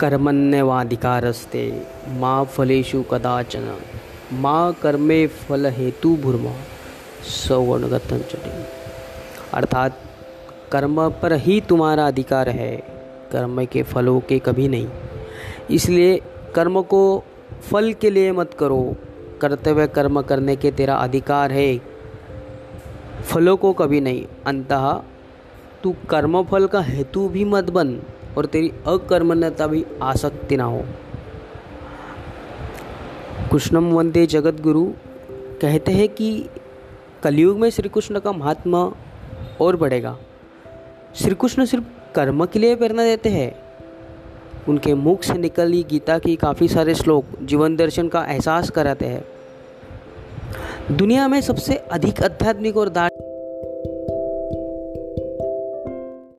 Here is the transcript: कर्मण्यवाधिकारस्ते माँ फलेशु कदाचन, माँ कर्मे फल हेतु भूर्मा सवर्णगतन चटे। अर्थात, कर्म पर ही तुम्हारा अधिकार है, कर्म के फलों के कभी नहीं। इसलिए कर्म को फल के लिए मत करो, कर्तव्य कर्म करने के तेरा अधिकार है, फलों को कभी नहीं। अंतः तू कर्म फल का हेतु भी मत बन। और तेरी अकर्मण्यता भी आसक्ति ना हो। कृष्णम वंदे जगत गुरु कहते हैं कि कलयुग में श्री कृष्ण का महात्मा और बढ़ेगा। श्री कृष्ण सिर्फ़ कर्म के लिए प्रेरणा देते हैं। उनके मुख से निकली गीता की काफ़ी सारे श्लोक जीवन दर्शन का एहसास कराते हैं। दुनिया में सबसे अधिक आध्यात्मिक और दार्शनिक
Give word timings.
कर्मण्यवाधिकारस्ते 0.00 1.82
माँ 2.08 2.44
फलेशु 2.44 3.02
कदाचन, 3.02 3.76
माँ 4.32 4.72
कर्मे 4.82 5.26
फल 5.26 5.66
हेतु 5.66 6.16
भूर्मा 6.16 6.52
सवर्णगतन 7.22 8.18
चटे। 8.18 8.64
अर्थात, 9.54 9.98
कर्म 10.72 11.10
पर 11.10 11.32
ही 11.32 11.60
तुम्हारा 11.60 12.06
अधिकार 12.06 12.48
है, 12.48 12.76
कर्म 13.32 13.64
के 13.64 13.82
फलों 13.82 14.20
के 14.20 14.38
कभी 14.38 14.68
नहीं। 14.68 14.88
इसलिए 15.70 16.20
कर्म 16.54 16.82
को 16.82 17.24
फल 17.70 17.92
के 17.92 18.10
लिए 18.10 18.32
मत 18.32 18.54
करो, 18.54 18.96
कर्तव्य 19.42 19.86
कर्म 19.86 20.22
करने 20.22 20.56
के 20.56 20.70
तेरा 20.70 20.94
अधिकार 20.94 21.52
है, 21.52 21.80
फलों 23.24 23.56
को 23.56 23.72
कभी 23.72 24.00
नहीं। 24.00 24.26
अंतः 24.46 24.92
तू 25.82 25.94
कर्म 26.10 26.42
फल 26.42 26.66
का 26.66 26.80
हेतु 26.80 27.28
भी 27.28 27.44
मत 27.44 27.70
बन। 27.70 28.00
और 28.38 28.46
तेरी 28.46 28.72
अकर्मण्यता 28.86 29.66
भी 29.66 29.84
आसक्ति 30.02 30.56
ना 30.56 30.64
हो। 30.64 30.84
कृष्णम 33.52 33.90
वंदे 33.92 34.26
जगत 34.26 34.60
गुरु 34.60 34.84
कहते 35.60 35.92
हैं 35.92 36.08
कि 36.08 36.48
कलयुग 37.22 37.58
में 37.58 37.70
श्री 37.70 37.88
कृष्ण 37.88 38.20
का 38.20 38.32
महात्मा 38.32 38.92
और 39.60 39.76
बढ़ेगा। 39.76 40.16
श्री 41.14 41.34
कृष्ण 41.34 41.64
सिर्फ़ 41.64 41.84
कर्म 42.14 42.46
के 42.46 42.58
लिए 42.58 42.76
प्रेरणा 42.76 43.04
देते 43.04 43.28
हैं। 43.28 43.54
उनके 44.68 44.94
मुख 44.94 45.22
से 45.22 45.34
निकली 45.34 45.82
गीता 45.82 46.18
की 46.18 46.36
काफ़ी 46.36 46.68
सारे 46.68 46.94
श्लोक 46.94 47.24
जीवन 47.42 47.76
दर्शन 47.76 48.08
का 48.08 48.24
एहसास 48.24 48.70
कराते 48.70 49.06
हैं। 49.06 49.24
दुनिया 50.96 51.28
में 51.28 51.40
सबसे 51.40 51.74
अधिक 51.74 52.22
आध्यात्मिक 52.22 52.76
और 52.76 52.88
दार्शनिक 52.88 53.17